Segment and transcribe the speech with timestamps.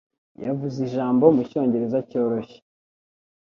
[0.45, 2.59] Yavuze ijambo mu Cyongereza cyoroshye